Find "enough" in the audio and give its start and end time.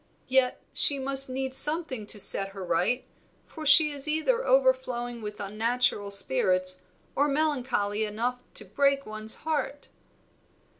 8.03-8.39